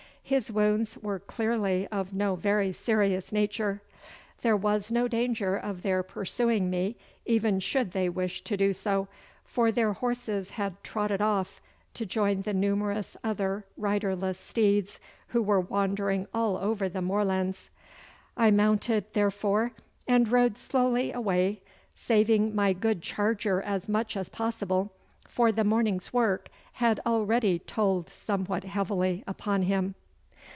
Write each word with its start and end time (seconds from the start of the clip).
His 0.23 0.49
wounds 0.49 0.97
were 0.97 1.19
clearly 1.19 1.87
of 1.87 2.13
no 2.13 2.35
very 2.35 2.71
serious 2.71 3.33
nature. 3.33 3.81
There 4.43 4.55
was 4.55 4.89
no 4.89 5.09
danger 5.09 5.57
of 5.57 5.81
their 5.81 6.03
pursuing 6.03 6.69
me 6.69 6.95
even 7.25 7.59
should 7.59 7.91
they 7.91 8.07
wish 8.07 8.41
to 8.45 8.55
do 8.55 8.71
so, 8.71 9.09
for 9.43 9.73
their 9.73 9.91
horses 9.91 10.51
had 10.51 10.81
trotted 10.85 11.21
off 11.21 11.59
to 11.95 12.05
join 12.05 12.43
the 12.43 12.53
numerous 12.53 13.17
other 13.25 13.65
riderless 13.75 14.39
steeds 14.39 15.01
who 15.27 15.41
were 15.41 15.59
wandering 15.59 16.25
all 16.33 16.55
over 16.55 16.87
the 16.87 17.01
moorlands. 17.01 17.69
I 18.37 18.51
mounted, 18.51 19.11
therefore, 19.11 19.73
and 20.07 20.31
rode 20.31 20.57
slowly 20.57 21.11
away, 21.11 21.61
saving 21.93 22.55
my 22.55 22.71
good 22.71 23.01
charger 23.01 23.61
as 23.61 23.89
much 23.89 24.15
as 24.15 24.29
possible, 24.29 24.93
for 25.27 25.51
the 25.51 25.65
morning's 25.65 26.13
work 26.13 26.47
had 26.73 27.01
already 27.05 27.59
told 27.59 28.07
somewhat 28.09 28.63
heavily 28.63 29.25
upon 29.27 29.63
him. 29.63 29.93